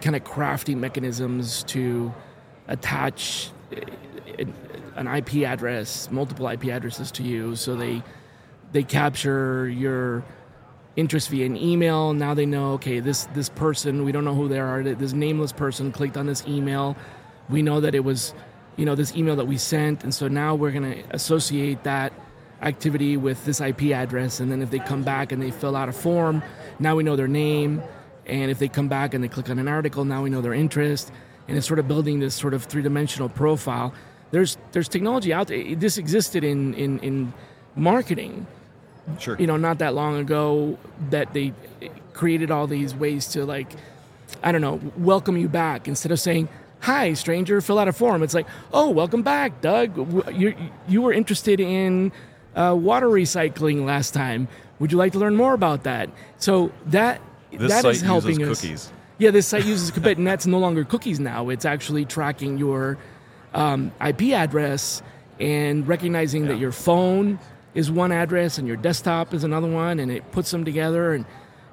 kind 0.00 0.14
of 0.14 0.24
crafty 0.24 0.74
mechanisms 0.74 1.62
to 1.64 2.12
attach 2.68 3.50
uh, 3.72 4.44
an 4.96 5.06
IP 5.06 5.46
address, 5.46 6.10
multiple 6.10 6.46
IP 6.48 6.66
addresses 6.66 7.10
to 7.12 7.22
you, 7.22 7.56
so 7.56 7.74
they 7.74 8.02
they 8.72 8.82
capture 8.82 9.68
your 9.68 10.22
interest 10.96 11.28
via 11.30 11.46
an 11.46 11.56
email. 11.56 12.12
Now 12.12 12.34
they 12.34 12.46
know, 12.46 12.72
okay, 12.72 13.00
this 13.00 13.24
this 13.34 13.48
person, 13.48 14.04
we 14.04 14.12
don't 14.12 14.24
know 14.24 14.34
who 14.34 14.48
they 14.48 14.60
are. 14.60 14.82
This 14.82 15.12
nameless 15.12 15.52
person 15.52 15.92
clicked 15.92 16.16
on 16.16 16.26
this 16.26 16.44
email. 16.46 16.96
We 17.48 17.62
know 17.62 17.80
that 17.80 17.94
it 17.94 18.04
was, 18.04 18.32
you 18.76 18.84
know, 18.84 18.94
this 18.94 19.14
email 19.14 19.36
that 19.36 19.46
we 19.46 19.58
sent, 19.58 20.04
and 20.04 20.14
so 20.14 20.28
now 20.28 20.54
we're 20.54 20.70
going 20.70 20.94
to 20.94 21.02
associate 21.10 21.82
that 21.84 22.12
activity 22.62 23.16
with 23.16 23.44
this 23.44 23.60
IP 23.60 23.84
address. 23.92 24.40
And 24.40 24.50
then 24.50 24.62
if 24.62 24.70
they 24.70 24.78
come 24.78 25.02
back 25.02 25.32
and 25.32 25.42
they 25.42 25.50
fill 25.50 25.76
out 25.76 25.88
a 25.88 25.92
form, 25.92 26.42
now 26.78 26.96
we 26.96 27.02
know 27.02 27.16
their 27.16 27.28
name. 27.28 27.82
And 28.26 28.50
if 28.50 28.58
they 28.58 28.68
come 28.68 28.88
back 28.88 29.14
and 29.14 29.24
they 29.24 29.28
click 29.28 29.50
on 29.50 29.58
an 29.58 29.68
article, 29.68 30.04
now 30.04 30.22
we 30.22 30.30
know 30.30 30.40
their 30.40 30.54
interest. 30.54 31.10
And 31.48 31.56
it's 31.56 31.66
sort 31.66 31.78
of 31.78 31.88
building 31.88 32.20
this 32.20 32.34
sort 32.34 32.54
of 32.54 32.64
three-dimensional 32.64 33.28
profile. 33.30 33.92
There's 34.30 34.56
there's 34.72 34.88
technology 34.88 35.32
out 35.32 35.48
there. 35.48 35.74
This 35.74 35.98
existed 35.98 36.44
in 36.44 36.74
in, 36.74 37.00
in 37.00 37.32
marketing 37.74 38.46
Sure. 39.18 39.36
you 39.38 39.46
know, 39.46 39.56
not 39.56 39.78
that 39.78 39.94
long 39.94 40.18
ago 40.18 40.78
that 41.10 41.32
they 41.32 41.52
created 42.12 42.50
all 42.50 42.66
these 42.66 42.94
ways 42.94 43.26
to 43.28 43.44
like, 43.44 43.68
I 44.42 44.52
don't 44.52 44.60
know, 44.60 44.80
welcome 44.96 45.36
you 45.36 45.48
back 45.48 45.88
instead 45.88 46.12
of 46.12 46.20
saying, 46.20 46.48
"Hi, 46.80 47.12
stranger, 47.14 47.60
fill 47.60 47.78
out 47.78 47.88
a 47.88 47.92
form." 47.92 48.22
It's 48.22 48.34
like, 48.34 48.46
"Oh, 48.72 48.90
welcome 48.90 49.22
back, 49.22 49.60
Doug. 49.60 49.96
You 50.34 50.54
you 50.88 51.02
were 51.02 51.12
interested 51.12 51.60
in 51.60 52.12
uh, 52.56 52.76
water 52.78 53.08
recycling 53.08 53.84
last 53.84 54.14
time. 54.14 54.48
Would 54.78 54.92
you 54.92 54.98
like 54.98 55.12
to 55.12 55.18
learn 55.18 55.36
more 55.36 55.54
about 55.54 55.84
that?" 55.84 56.10
So 56.38 56.72
that 56.86 57.20
This 57.52 57.70
that 57.72 57.84
is 57.84 58.00
helping 58.00 58.40
uses 58.40 58.52
us. 58.52 58.60
cookies. 58.60 58.92
Yeah, 59.18 59.30
this 59.30 59.46
site 59.46 59.66
uses 59.66 59.90
cookies, 59.90 60.16
and 60.16 60.26
that's 60.26 60.46
no 60.46 60.58
longer 60.58 60.84
cookies 60.84 61.20
now. 61.20 61.50
It's 61.50 61.64
actually 61.66 62.06
tracking 62.06 62.56
your 62.56 62.96
um, 63.52 63.92
IP 64.04 64.32
address 64.32 65.02
and 65.38 65.86
recognizing 65.86 66.46
that 66.48 66.58
your 66.58 66.72
phone 66.72 67.38
is 67.74 67.90
one 67.90 68.12
address 68.12 68.58
and 68.58 68.66
your 68.66 68.76
desktop 68.76 69.32
is 69.34 69.44
another 69.44 69.68
one, 69.68 70.00
and 70.00 70.10
it 70.10 70.32
puts 70.32 70.50
them 70.50 70.64
together 70.64 71.12
and 71.12 71.24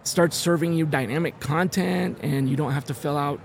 starts 0.04 0.36
serving 0.38 0.74
you 0.74 0.86
dynamic 0.86 1.40
content, 1.40 2.18
and 2.22 2.50
you 2.50 2.56
don't 2.58 2.72
have 2.74 2.86
to 2.86 2.94
fill 2.94 3.18
out 3.18 3.40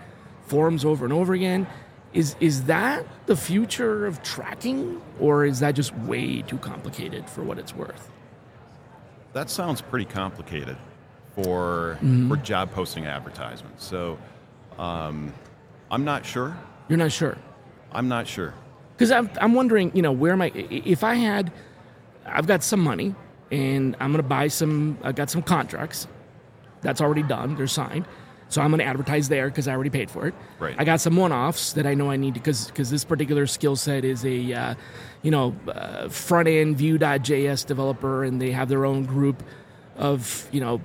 forms 0.53 0.85
over 0.85 1.05
and 1.07 1.15
over 1.15 1.33
again. 1.33 1.67
Is 2.13 2.37
is 2.41 2.65
that 2.65 3.07
the 3.25 3.35
future 3.37 4.05
of 4.07 4.23
tracking, 4.23 5.01
or 5.19 5.47
is 5.47 5.61
that 5.61 5.75
just 5.75 5.95
way 6.11 6.43
too 6.43 6.59
complicated 6.59 7.27
for 7.29 7.43
what 7.43 7.59
it's 7.59 7.75
worth? 7.75 8.11
That 9.33 9.49
sounds 9.49 9.81
pretty 9.81 10.05
complicated 10.05 10.77
for 11.35 11.97
Mm-hmm. 12.03 12.29
for 12.29 12.37
job 12.37 12.71
posting 12.73 13.07
advertisements. 13.07 13.83
So 13.87 14.19
um, 14.79 15.33
I'm 15.91 16.05
not 16.05 16.27
sure. 16.27 16.55
You're 16.89 16.99
not 16.99 17.13
sure. 17.13 17.39
I'm 17.93 18.09
not 18.09 18.27
sure. 18.27 18.53
because 18.95 19.11
I'm, 19.11 19.31
I'm 19.41 19.55
wondering, 19.55 19.91
you 19.97 20.03
know, 20.03 20.13
where 20.13 20.33
am 20.33 20.43
I? 20.43 20.51
If 20.95 21.03
I 21.05 21.15
had, 21.15 21.51
I've 22.27 22.47
got 22.47 22.63
some 22.63 22.81
money 22.81 23.15
and 23.51 23.97
I'm 24.01 24.13
going 24.13 24.23
to 24.23 24.29
buy 24.29 24.49
some, 24.49 24.99
I 25.03 25.13
got 25.13 25.29
some 25.31 25.43
contracts 25.43 26.07
that's 26.83 27.01
already 27.01 27.23
done, 27.23 27.55
they're 27.57 27.67
signed. 27.67 28.07
So 28.53 28.61
I'm 28.61 28.69
going 28.71 28.81
to 28.81 28.85
advertise 28.85 29.31
there 29.31 29.49
because 29.49 29.67
I 29.67 29.73
already 29.73 29.89
paid 29.89 30.11
for 30.11 30.27
it. 30.27 30.35
Right. 30.59 30.75
I 30.77 30.85
got 30.85 31.01
some 31.01 31.17
one-offs 31.17 31.73
that 31.73 31.87
I 31.87 31.95
know 31.95 32.11
I 32.11 32.17
need 32.17 32.35
because 32.35 32.67
because 32.67 32.91
this 32.91 33.03
particular 33.03 33.47
skill 33.47 33.77
set 33.77 34.05
is 34.05 34.27
a 34.27 34.53
uh, 34.53 34.75
you 35.23 35.31
know 35.31 35.57
uh, 35.69 36.09
front 36.11 36.49
end 36.49 36.77
Vue.js 36.77 37.65
developer, 37.65 38.25
and 38.25 38.43
they 38.43 38.51
have 38.51 38.69
their 38.69 38.85
own 38.85 39.05
group 39.07 39.43
of 39.97 40.47
you 40.53 40.61
know 40.61 40.83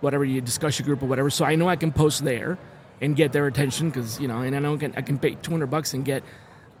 whatever 0.00 0.24
you 0.24 0.40
discussion 0.40 0.84
group 0.84 1.04
or 1.04 1.06
whatever. 1.06 1.30
So 1.30 1.44
I 1.44 1.54
know 1.54 1.68
I 1.68 1.76
can 1.76 1.92
post 1.92 2.24
there 2.24 2.58
and 3.00 3.14
get 3.14 3.32
their 3.32 3.46
attention 3.46 3.90
because 3.90 4.20
you 4.20 4.26
know, 4.26 4.40
and 4.40 4.56
I 4.56 4.58
know 4.58 4.74
I 4.74 4.78
can, 4.78 4.94
I 4.96 5.02
can 5.02 5.20
pay 5.20 5.36
200 5.36 5.66
bucks 5.68 5.94
and 5.94 6.04
get 6.04 6.24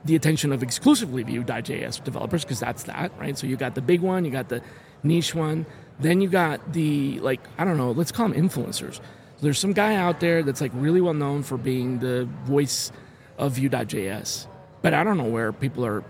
the 0.04 0.16
attention 0.16 0.52
of 0.52 0.64
exclusively 0.64 1.22
Vue.js 1.22 2.02
developers 2.02 2.42
because 2.42 2.58
that's 2.58 2.82
that, 2.84 3.12
right? 3.20 3.38
So 3.38 3.46
you 3.46 3.56
got 3.56 3.76
the 3.76 3.82
big 3.82 4.00
one, 4.00 4.24
you 4.24 4.32
got 4.32 4.48
the 4.48 4.62
niche 5.04 5.32
one, 5.32 5.64
then 6.00 6.20
you 6.20 6.28
got 6.28 6.72
the 6.72 7.20
like 7.20 7.40
I 7.56 7.64
don't 7.64 7.76
know, 7.76 7.92
let's 7.92 8.10
call 8.10 8.28
them 8.28 8.48
influencers. 8.48 9.00
There's 9.42 9.58
some 9.58 9.72
guy 9.74 9.96
out 9.96 10.20
there 10.20 10.42
that's 10.42 10.60
like 10.60 10.70
really 10.74 11.00
well 11.02 11.14
known 11.14 11.42
for 11.42 11.58
being 11.58 11.98
the 11.98 12.26
voice 12.44 12.90
of 13.36 13.52
Vue.js, 13.52 14.46
but 14.82 14.94
I 14.94 15.02
don't 15.04 15.18
know 15.18 15.24
where 15.24 15.52
people 15.52 15.84
are 15.84 16.04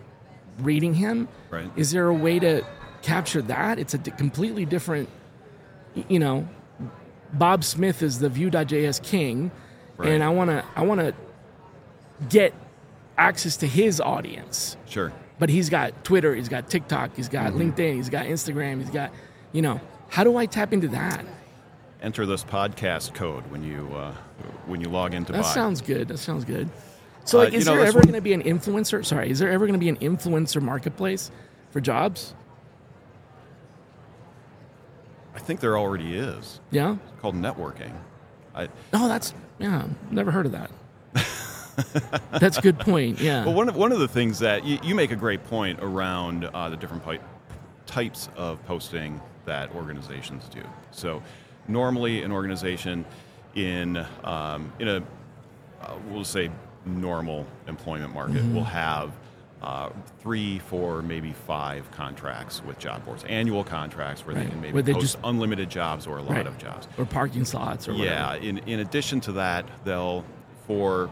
reading 0.58 0.94
him. 0.94 1.28
Right. 1.50 1.70
Is 1.74 1.90
there 1.92 2.08
a 2.08 2.14
way 2.14 2.38
to 2.38 2.62
capture 3.00 3.40
that? 3.42 3.78
It's 3.78 3.94
a 3.94 3.98
completely 3.98 4.64
different, 4.66 5.08
you 6.08 6.18
know. 6.18 6.46
Bob 7.32 7.64
Smith 7.64 8.02
is 8.02 8.18
the 8.18 8.28
Vue.js 8.28 9.02
king, 9.02 9.50
Right. 9.96 10.10
and 10.10 10.22
I 10.22 10.28
wanna 10.28 10.62
I 10.76 10.82
wanna 10.84 11.14
get 12.28 12.52
access 13.16 13.56
to 13.58 13.66
his 13.66 13.98
audience. 14.00 14.76
Sure. 14.86 15.10
But 15.38 15.48
he's 15.48 15.70
got 15.70 16.04
Twitter, 16.04 16.34
he's 16.34 16.50
got 16.50 16.68
TikTok, 16.68 17.16
he's 17.16 17.30
got 17.30 17.52
Mm-hmm. 17.52 17.60
LinkedIn, 17.72 17.94
he's 17.94 18.10
got 18.10 18.26
Instagram, 18.26 18.78
he's 18.80 18.90
got, 18.90 19.10
you 19.52 19.62
know, 19.62 19.80
how 20.08 20.22
do 20.22 20.36
I 20.36 20.44
tap 20.46 20.74
into 20.74 20.88
that? 20.88 21.24
Enter 22.02 22.26
this 22.26 22.42
podcast 22.42 23.14
code 23.14 23.48
when 23.50 23.62
you 23.62 23.88
uh, 23.94 24.12
when 24.66 24.80
you 24.80 24.88
log 24.88 25.14
into 25.14 25.32
That 25.32 25.42
buy. 25.42 25.48
sounds 25.54 25.80
good. 25.80 26.08
That 26.08 26.18
sounds 26.18 26.44
good. 26.44 26.68
So, 27.24 27.38
Uh, 27.38 27.44
like, 27.44 27.52
you 27.52 27.60
is 27.60 27.66
know, 27.66 27.76
there 27.76 27.86
ever 27.86 27.98
one- 28.00 28.02
going 28.08 28.14
to 28.14 28.20
be 28.20 28.32
an 28.32 28.42
influencer? 28.42 29.04
Sorry, 29.06 29.30
is 29.30 29.38
there 29.38 29.50
ever 29.52 29.66
going 29.66 29.78
to 29.78 29.84
be 29.84 29.88
an 29.88 29.96
influencer 29.98 30.60
marketplace 30.60 31.30
for 31.70 31.80
jobs? 31.80 32.34
I 35.34 35.38
think 35.38 35.60
there 35.60 35.78
already 35.78 36.16
is. 36.18 36.60
Yeah. 36.72 36.96
It's 37.12 37.20
called 37.20 37.36
networking. 37.36 37.92
I, 38.54 38.68
Oh, 38.92 39.06
that's 39.08 39.32
yeah. 39.60 39.84
Never 40.10 40.30
heard 40.32 40.46
of 40.46 40.52
that. 40.52 40.70
that's 42.40 42.58
a 42.58 42.60
good 42.60 42.78
point. 42.80 43.20
Yeah. 43.20 43.44
Well, 43.44 43.54
one 43.54 43.68
of, 43.68 43.76
one 43.76 43.92
of 43.92 44.00
the 44.00 44.08
things 44.08 44.40
that 44.40 44.64
you, 44.64 44.78
you 44.82 44.94
make 44.96 45.10
a 45.12 45.16
great 45.16 45.44
point 45.44 45.78
around 45.80 46.44
uh, 46.46 46.68
the 46.68 46.76
different 46.76 47.04
pi- 47.04 47.20
types 47.86 48.28
of 48.36 48.62
posting 48.66 49.20
that 49.46 49.72
organizations 49.74 50.48
do. 50.48 50.62
So, 50.90 51.22
normally, 51.68 52.22
an 52.22 52.32
organization 52.32 53.04
in 53.54 54.04
um, 54.24 54.72
in 54.78 54.88
a 54.88 54.96
uh, 55.82 55.94
we'll 56.10 56.24
say 56.24 56.50
normal 56.86 57.46
employment 57.68 58.12
market 58.14 58.36
Mm-hmm. 58.36 58.54
will 58.54 58.64
have 58.64 59.12
uh, 59.62 59.90
three, 60.20 60.58
four, 60.58 61.02
maybe 61.02 61.32
five 61.46 61.88
contracts 61.92 62.62
with 62.64 62.78
job 62.80 63.04
boards, 63.04 63.22
annual 63.24 63.62
contracts 63.62 64.26
where 64.26 64.34
Right. 64.34 64.44
they 64.46 64.50
can 64.50 64.60
maybe 64.60 64.82
they 64.82 64.92
post 64.92 65.02
just- 65.14 65.18
unlimited 65.24 65.70
jobs 65.70 66.06
or 66.06 66.18
a 66.18 66.22
lot 66.22 66.32
Right. 66.32 66.46
of 66.46 66.58
jobs. 66.58 66.88
or 66.98 67.04
parking 67.04 67.44
slots 67.44 67.86
or 67.88 67.92
Yeah. 67.92 68.26
whatever. 68.32 68.44
In 68.46 68.58
in 68.58 68.80
addition 68.80 69.20
to 69.20 69.32
that, 69.32 69.64
they'll 69.84 70.24
for 70.66 71.10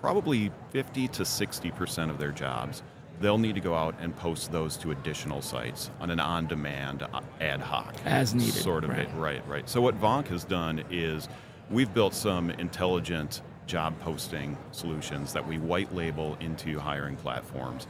probably 0.00 0.50
fifty 0.70 1.08
to 1.08 1.24
sixty 1.24 1.70
percent 1.70 2.10
of 2.10 2.18
their 2.18 2.32
jobs, 2.32 2.82
they'll 3.20 3.38
need 3.38 3.54
to 3.56 3.60
go 3.60 3.74
out 3.74 3.94
and 4.00 4.14
post 4.16 4.52
those 4.52 4.76
to 4.78 4.90
additional 4.92 5.42
sites 5.42 5.90
on 6.00 6.10
an 6.10 6.20
on-demand, 6.20 7.02
uh, 7.02 7.20
ad 7.40 7.60
hoc, 7.60 7.94
As 8.04 8.34
needed, 8.34 8.54
sort 8.54 8.84
of. 8.84 8.90
right. 8.90 9.00
It, 9.00 9.08
right. 9.16 9.48
Right. 9.48 9.68
So 9.68 9.80
what 9.80 10.00
VONQ 10.00 10.28
has 10.28 10.44
done 10.44 10.84
is 10.90 11.28
we've 11.70 11.92
built 11.92 12.14
some 12.14 12.50
intelligent 12.50 13.42
job 13.66 13.98
posting 14.00 14.56
solutions 14.72 15.32
that 15.32 15.46
we 15.46 15.58
white 15.58 15.94
label 15.94 16.36
into 16.40 16.78
hiring 16.78 17.16
platforms, 17.16 17.86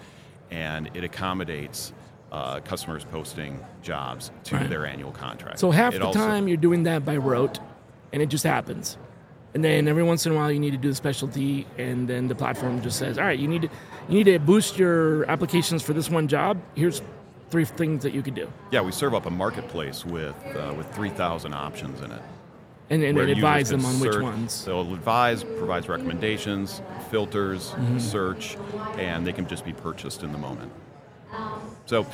and 0.50 0.90
it 0.94 1.04
accommodates. 1.04 1.92
Uh, 2.30 2.60
customers 2.60 3.04
posting 3.04 3.58
jobs 3.82 4.30
to 4.44 4.56
Right. 4.56 4.68
their 4.68 4.84
annual 4.84 5.12
contract. 5.12 5.58
So 5.58 5.70
half 5.70 5.94
It 5.94 6.00
the 6.00 6.10
time 6.10 6.46
you're 6.46 6.58
doing 6.58 6.82
that 6.82 7.02
by 7.02 7.16
rote, 7.16 7.58
and 8.12 8.20
it 8.20 8.26
just 8.28 8.44
happens. 8.44 8.98
And 9.54 9.64
then 9.64 9.88
every 9.88 10.02
once 10.02 10.26
in 10.26 10.32
a 10.32 10.34
while 10.34 10.52
you 10.52 10.58
need 10.60 10.72
to 10.72 10.76
do 10.76 10.88
the 10.90 10.94
specialty, 10.94 11.66
and 11.78 12.06
then 12.06 12.28
the 12.28 12.34
platform 12.34 12.82
just 12.82 12.98
says, 12.98 13.18
"All 13.18 13.24
right, 13.24 13.38
you 13.38 13.48
need 13.48 13.62
to 13.62 13.68
you 14.08 14.14
need 14.18 14.24
to 14.24 14.38
boost 14.38 14.78
your 14.78 15.24
applications 15.30 15.82
for 15.82 15.94
this 15.94 16.10
one 16.10 16.28
job. 16.28 16.58
Here's 16.74 17.00
three 17.50 17.64
things 17.64 18.02
that 18.02 18.12
you 18.12 18.22
could 18.22 18.34
do." 18.34 18.46
Yeah, 18.70 18.82
we 18.82 18.92
serve 18.92 19.14
up 19.14 19.24
a 19.26 19.30
marketplace 19.30 20.04
with 20.04 20.36
uh, 20.54 20.74
with 20.76 20.86
three 20.94 21.08
thousand 21.10 21.54
options 21.54 22.00
in 22.02 22.12
it. 22.12 22.22
and, 22.90 23.02
and 23.02 23.16
where 23.16 23.26
then 23.26 23.36
advise 23.36 23.70
them 23.70 23.84
on 23.86 23.98
which 24.00 24.16
ones. 24.18 24.52
So 24.52 24.80
it'll 24.80 24.94
advise, 24.94 25.44
provides 25.44 25.88
recommendations, 25.88 26.82
filters, 27.10 27.70
Mm-hmm. 27.70 27.98
search, 27.98 28.56
and 28.98 29.26
they 29.26 29.32
can 29.32 29.46
just 29.48 29.64
be 29.64 29.72
purchased 29.72 30.22
in 30.22 30.30
the 30.32 30.38
moment. 30.38 30.70
So 31.86 32.06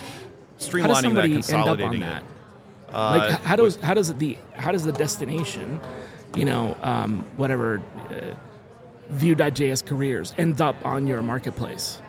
streamlining 0.61 0.87
that, 0.87 1.03
somebody 1.03 1.33
end 1.33 1.33
up 1.33 1.37
on 1.37 1.43
consolidating 1.43 2.01
that? 2.01 2.23
it. 2.23 2.93
like 2.93 3.23
Uh, 3.23 3.35
h- 3.35 3.41
how 3.41 3.57
does 3.57 3.77
how 3.77 3.95
does 3.95 4.15
the 4.15 4.39
how 4.55 4.71
does 4.71 4.85
the 4.85 4.93
destination, 4.93 5.81
you 6.37 6.45
know, 6.45 6.77
um, 6.83 7.25
whatever, 7.37 7.83
uh, 8.11 8.35
Vue.js 9.11 9.85
careers 9.85 10.35
end 10.39 10.61
up 10.61 10.77
on 10.85 11.07
your 11.07 11.23
marketplace? 11.23 12.01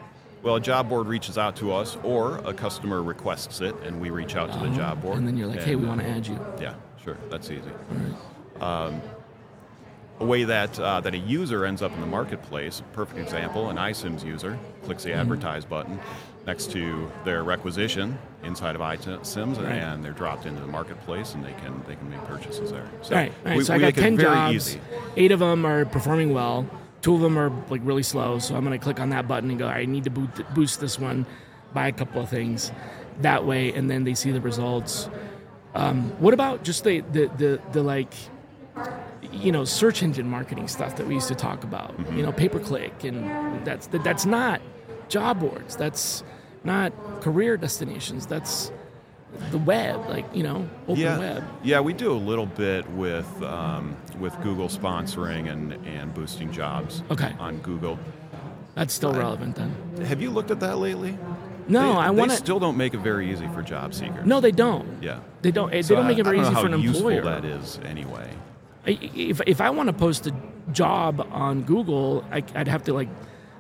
Well, 0.44 0.55
a 0.55 0.62
job 0.62 0.89
board 0.89 1.08
reaches 1.08 1.38
out 1.38 1.55
to 1.58 1.74
us, 1.74 1.98
or 2.03 2.38
a 2.46 2.53
customer 2.53 3.01
requests 3.01 3.62
it, 3.62 3.75
and 3.84 4.00
we 4.00 4.12
reach 4.12 4.36
out 4.36 4.53
to 4.53 4.60
the 4.60 4.70
job 4.75 5.01
board. 5.01 5.17
And 5.17 5.27
then 5.27 5.36
you're 5.38 5.48
like, 5.48 5.63
"Hey, 5.63 5.75
we 5.75 5.86
want 5.88 6.01
to 6.01 6.08
add 6.08 6.25
you." 6.27 6.39
Yeah, 6.62 6.75
sure, 7.03 7.17
that's 7.29 7.50
easy. 7.50 7.72
Um, 8.62 9.01
a 10.19 10.25
way 10.25 10.43
that 10.45 10.79
uh, 10.79 11.01
that 11.01 11.13
a 11.13 11.17
user 11.17 11.65
ends 11.65 11.81
up 11.81 11.91
in 11.93 12.01
the 12.01 12.07
marketplace. 12.07 12.81
Perfect 12.93 13.19
example: 13.19 13.69
an 13.69 13.77
iCIMS 13.77 14.24
user 14.25 14.57
clicks 14.84 15.03
Mm-hmm. 15.03 15.12
the 15.12 15.17
advertise 15.19 15.65
button 15.65 16.00
next 16.48 16.72
to 16.72 17.12
their 17.24 17.43
requisition 17.43 18.17
inside 18.43 18.75
of 18.75 18.81
iCIMS, 18.81 19.57
Right. 19.57 19.74
and 19.74 20.05
they're 20.05 20.12
dropped 20.13 20.45
into 20.45 20.62
the 20.62 20.67
marketplace, 20.67 21.34
and 21.34 21.43
they 21.43 21.53
can 21.53 21.84
they 21.88 21.95
can 21.95 22.10
make 22.10 22.24
purchases 22.25 22.72
there. 22.72 22.88
So 23.01 23.15
right, 23.15 23.34
right. 23.43 23.57
we, 23.57 23.63
so 23.63 23.74
I 23.74 23.79
got 23.79 23.95
ten 23.95 24.17
jobs. 24.17 24.53
easy. 24.55 24.79
Eight 25.17 25.31
of 25.31 25.39
them 25.39 25.65
are 25.65 25.86
performing 25.86 26.34
well. 26.34 26.65
Two 27.01 27.15
of 27.15 27.22
them 27.22 27.38
are 27.38 27.51
like 27.69 27.81
really 27.84 28.03
slow. 28.03 28.39
So 28.39 28.55
I'm 28.55 28.63
going 28.65 28.77
to 28.79 28.84
click 28.84 29.00
on 29.00 29.10
that 29.10 29.27
button 29.27 29.50
and 29.50 29.60
go. 29.60 29.67
I 29.67 29.86
need 29.86 30.05
to 30.05 30.10
boot, 30.10 30.29
boost 30.55 30.79
this 30.79 30.98
one 30.98 31.25
by 31.74 31.88
a 31.88 31.91
couple 31.91 32.22
of 32.22 32.29
things. 32.29 32.72
That 33.22 33.45
way, 33.45 33.72
and 33.74 33.89
then 33.89 34.03
they 34.05 34.13
see 34.15 34.31
the 34.31 34.41
results. 34.41 35.10
Um, 35.74 36.12
what 36.19 36.34
about 36.34 36.63
just 36.63 36.84
the 36.84 37.01
the 37.01 37.27
the, 37.38 37.62
the 37.74 37.84
like, 37.84 38.13
you 39.32 39.51
know, 39.51 39.65
search 39.65 40.03
engine 40.03 40.29
marketing 40.29 40.67
stuff 40.67 40.96
that 40.98 41.08
we 41.08 41.13
used 41.15 41.27
to 41.29 41.36
talk 41.36 41.63
about? 41.63 41.98
Mm-hmm. 41.98 42.17
You 42.17 42.24
know, 42.24 42.32
pay 42.32 42.50
per 42.50 42.60
click, 42.60 43.03
and 43.03 43.65
that's 43.65 43.88
that, 43.88 44.03
that's 44.03 44.25
not 44.25 44.62
job 45.10 45.39
boards. 45.39 45.75
That's 45.75 46.24
not 46.63 46.91
career 47.22 47.58
destinations. 47.58 48.25
That's 48.25 48.72
the 49.51 49.58
web, 49.58 50.08
like 50.10 50.25
you 50.34 50.44
know, 50.44 50.67
open 50.88 50.98
yeah, 51.03 51.17
web. 51.20 51.44
yeah, 51.63 51.79
we 51.82 51.94
do 51.94 52.12
a 52.12 52.13
little 52.15 52.46
bit 52.46 52.89
with 52.91 53.27
um, 53.44 53.96
with 54.20 54.39
Google 54.41 54.67
sponsoring 54.70 55.51
and 55.51 55.74
and 55.86 56.13
boosting 56.13 56.51
jobs 56.51 57.03
Okay. 57.12 57.34
on 57.39 57.58
Google. 57.60 58.00
That's 58.75 58.94
still 58.94 59.13
relevant 59.13 59.55
then. 59.55 59.74
Have 60.05 60.22
you 60.22 60.29
looked 60.32 60.51
at 60.51 60.60
that 60.60 60.77
lately? 60.79 61.17
No, 61.67 61.94
They- 61.94 62.00
I 62.00 62.10
want 62.12 62.32
to. 62.32 62.38
still 62.38 62.60
don't 62.60 62.77
make 62.77 62.94
it 62.94 63.00
very 63.00 63.32
easy 63.32 63.48
for 63.48 63.62
job 63.63 63.94
seekers. 63.94 64.25
No, 64.25 64.39
they 64.41 64.51
don't. 64.51 65.01
Yeah. 65.01 65.20
They 65.41 65.51
don't. 65.51 65.72
They 65.72 65.82
So 65.82 65.96
don't 65.96 66.05
I- 66.05 66.08
make 66.10 66.17
it 66.20 66.24
very 66.25 66.39
I 66.39 66.44
easy 66.44 66.53
for 66.55 66.65
an 66.67 66.74
employer. 66.74 67.22
that 67.24 67.44
is 67.46 67.79
anyway. 67.86 68.29
If 68.86 69.42
if 69.48 69.62
I 69.62 69.70
want 69.70 69.88
to 69.88 69.94
post 69.94 70.27
a 70.27 70.34
job 70.72 71.25
on 71.32 71.63
Google, 71.63 72.24
I, 72.32 72.44
I'd 72.56 72.68
have 72.68 72.84
to 72.84 72.94
like 72.94 73.10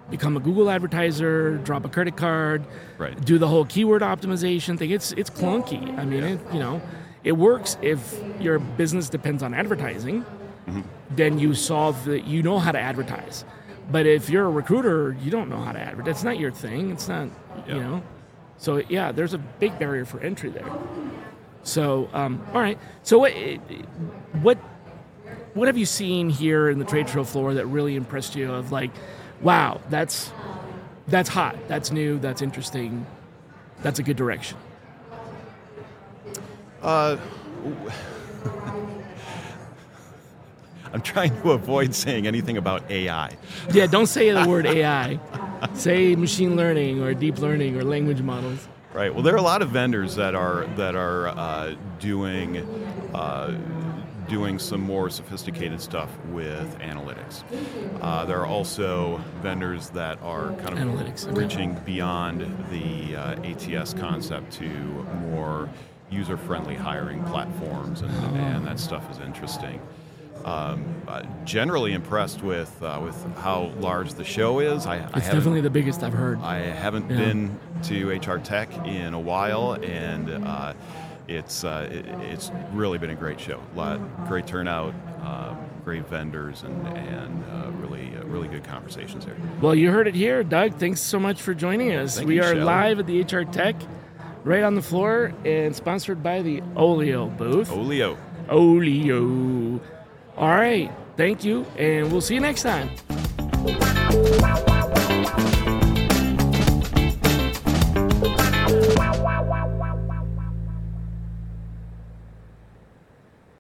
become 0.09 0.37
a 0.37 0.39
Google 0.39 0.69
advertiser, 0.69 1.57
drop 1.57 1.83
a 1.85 1.89
credit 1.89 2.15
card, 2.15 2.63
Right. 2.97 3.19
do 3.25 3.37
the 3.39 3.47
whole 3.47 3.65
keyword 3.65 4.01
optimization 4.03 4.77
thing. 4.77 4.91
It's 4.91 5.11
it's 5.13 5.29
clunky. 5.29 5.97
I 5.97 6.05
mean, 6.05 6.23
it, 6.23 6.39
you 6.53 6.59
know, 6.59 6.81
it 7.23 7.31
works 7.33 7.77
if 7.81 8.15
your 8.39 8.59
business 8.59 9.09
depends 9.09 9.41
on 9.41 9.53
advertising. 9.53 10.21
Mm-hmm. 10.67 10.81
Then 11.15 11.39
you 11.39 11.53
solve 11.53 12.05
the, 12.05 12.19
you 12.21 12.41
know 12.43 12.57
how 12.59 12.71
to 12.71 12.79
advertise. 12.79 13.45
But 13.91 14.07
if 14.07 14.29
you're 14.31 14.45
a 14.45 14.49
recruiter, 14.49 15.15
you 15.21 15.29
don't 15.29 15.47
know 15.49 15.61
how 15.61 15.71
to 15.71 15.79
advertise. 15.79 16.15
It's 16.15 16.23
not 16.23 16.39
your 16.39 16.51
thing. 16.51 16.89
It's 16.91 17.07
not, 17.07 17.29
you 17.67 17.75
know. 17.79 18.03
So 18.57 18.77
yeah, 18.89 19.11
there's 19.11 19.33
a 19.33 19.37
big 19.37 19.77
barrier 19.77 20.05
for 20.05 20.19
entry 20.21 20.49
there. 20.49 20.65
So 21.63 22.09
um, 22.13 22.45
all 22.53 22.61
right. 22.61 22.77
So 23.03 23.19
what 23.19 23.31
what 24.41 24.57
what 25.53 25.67
have 25.67 25.77
you 25.77 25.85
seen 25.85 26.29
here 26.29 26.69
in 26.69 26.79
the 26.79 26.85
trade 26.85 27.09
show 27.09 27.23
floor 27.23 27.53
that 27.55 27.65
really 27.67 27.95
impressed 27.95 28.35
you? 28.35 28.51
Of 28.51 28.71
like, 28.71 28.91
wow, 29.41 29.81
that's 29.89 30.31
that's 31.07 31.29
hot. 31.29 31.55
That's 31.67 31.91
new. 31.91 32.19
That's 32.19 32.41
interesting. 32.41 33.05
That's 33.81 33.99
a 33.99 34.03
good 34.03 34.17
direction. 34.17 34.57
Uh, 36.81 37.17
I'm 40.93 41.01
trying 41.01 41.41
to 41.41 41.51
avoid 41.51 41.93
saying 41.93 42.25
anything 42.25 42.57
about 42.57 42.89
AI. 42.89 43.35
Yeah, 43.73 43.85
don't 43.87 44.07
say 44.07 44.31
the 44.31 44.47
word 44.47 44.65
AI. 44.67 45.19
Say 45.73 46.15
machine 46.15 46.55
learning 46.55 47.01
or 47.01 47.13
deep 47.13 47.37
learning 47.39 47.77
or 47.77 47.83
language 47.83 48.21
models. 48.21 48.67
Right. 48.93 49.13
Well, 49.13 49.23
there 49.23 49.33
are 49.33 49.37
a 49.37 49.41
lot 49.41 49.61
of 49.61 49.71
vendors 49.71 50.15
that 50.15 50.35
are 50.35 50.65
that 50.77 50.95
are 50.95 51.27
uh, 51.27 51.75
doing 51.99 52.59
uh, 53.13 53.57
doing 54.27 54.59
some 54.59 54.81
more 54.81 55.09
sophisticated 55.09 55.79
stuff 55.81 56.09
with 56.27 56.77
analytics. 56.79 57.43
Uh, 58.01 58.25
there 58.25 58.39
are 58.39 58.45
also 58.45 59.17
vendors 59.41 59.89
that 59.91 60.21
are 60.21 60.49
kind 60.53 60.69
of 60.69 60.79
Analytics, 60.79 61.35
reaching 61.35 61.73
beyond 61.85 62.41
the 62.71 63.15
uh, 63.15 63.41
ATS 63.43 63.93
concept 63.93 64.51
to 64.53 64.67
more 65.29 65.69
user-friendly 66.09 66.75
hiring 66.75 67.23
platforms, 67.25 68.01
and, 68.01 68.11
and 68.37 68.65
that 68.67 68.79
stuff 68.79 69.09
is 69.11 69.19
interesting. 69.19 69.81
Um, 70.43 70.85
uh, 71.07 71.23
generally 71.43 71.93
impressed 71.93 72.43
with 72.43 72.71
uh, 72.83 72.99
with 73.03 73.15
how 73.37 73.71
large 73.79 74.13
the 74.13 74.23
show 74.23 74.59
is. 74.59 74.85
I, 74.85 74.97
I 74.97 74.97
It's 74.97 75.11
haven't 75.13 75.23
definitely 75.33 75.61
the 75.61 75.71
biggest 75.71 76.03
I've 76.03 76.13
heard. 76.13 76.39
I 76.41 76.57
haven't 76.57 77.09
Yeah. 77.09 77.17
been 77.17 77.59
to 77.83 78.09
HR 78.11 78.37
Tech 78.37 78.69
in 78.85 79.15
a 79.15 79.19
while, 79.19 79.73
and 79.81 80.29
uh, 80.45 80.73
it's 81.27 81.63
uh, 81.63 81.89
it, 81.91 82.05
it's 82.31 82.51
really 82.71 82.97
been 82.97 83.09
a 83.09 83.15
great 83.15 83.39
show. 83.39 83.61
A 83.73 83.77
lot, 83.77 84.27
great 84.27 84.47
turnout, 84.47 84.93
um, 85.21 85.57
great 85.83 86.07
vendors, 86.07 86.63
and 86.63 86.87
and 86.87 87.43
uh, 87.51 87.71
really 87.71 88.15
uh, 88.15 88.23
really 88.25 88.47
good 88.47 88.63
conversations 88.63 89.25
there. 89.25 89.35
Well, 89.61 89.75
you 89.75 89.91
heard 89.91 90.07
it 90.07 90.15
here, 90.15 90.43
Doug. 90.43 90.75
Thanks 90.75 91.01
so 91.01 91.19
much 91.19 91.41
for 91.41 91.53
joining 91.53 91.93
us. 91.93 92.17
Thank 92.17 92.27
we 92.27 92.35
you, 92.35 92.41
are 92.41 92.53
Shally. 92.53 92.61
live 92.61 92.99
at 92.99 93.07
the 93.07 93.21
HR 93.21 93.43
Tech, 93.43 93.75
right 94.43 94.63
on 94.63 94.75
the 94.75 94.81
floor, 94.81 95.33
and 95.43 95.75
sponsored 95.75 96.21
by 96.21 96.41
the 96.41 96.61
Oleeo 96.75 97.35
booth. 97.37 97.69
Oleeo. 97.69 98.17
Oleeo. 98.47 99.79
All 100.37 100.49
right. 100.49 100.91
Thank 101.17 101.43
you, 101.45 101.65
and 101.77 102.11
we'll 102.11 102.21
see 102.21 102.33
you 102.33 102.41
next 102.41 102.63
time. 102.63 102.89